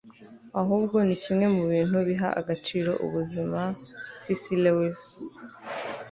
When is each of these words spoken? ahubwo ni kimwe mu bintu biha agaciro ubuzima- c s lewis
ahubwo 0.61 0.97
ni 1.07 1.15
kimwe 1.21 1.45
mu 1.55 1.63
bintu 1.71 1.97
biha 2.07 2.29
agaciro 2.39 2.91
ubuzima- 3.05 3.59
c 4.23 4.25
s 4.39 4.41
lewis 4.63 4.99